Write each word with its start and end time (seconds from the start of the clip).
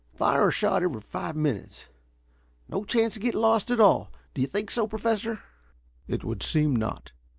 Fire 0.15 0.47
a 0.47 0.51
shot 0.51 0.81
every 0.81 0.99
five 0.99 1.35
minutes. 1.35 1.87
No 2.67 2.83
chance 2.85 3.13
to 3.13 3.19
get 3.19 3.35
lost 3.35 3.69
at 3.69 3.79
all. 3.79 4.11
Do 4.33 4.41
you 4.41 4.47
think 4.47 4.71
so, 4.71 4.87
Professor?" 4.87 5.43
"It 6.07 6.23
would 6.23 6.41
seem 6.41 6.75
not. 6.75 7.11